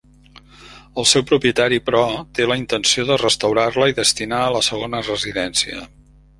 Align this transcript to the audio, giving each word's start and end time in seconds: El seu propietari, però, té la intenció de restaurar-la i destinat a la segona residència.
El 1.01 1.05
seu 1.09 1.23
propietari, 1.31 1.77
però, 1.89 2.01
té 2.39 2.49
la 2.49 2.57
intenció 2.63 3.07
de 3.11 3.19
restaurar-la 3.25 3.93
i 3.93 3.97
destinat 4.03 4.47
a 4.47 4.51
la 4.59 4.67
segona 4.73 5.07
residència. 5.13 5.89